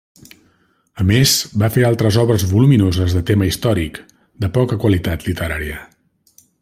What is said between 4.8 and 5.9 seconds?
qualitat literària.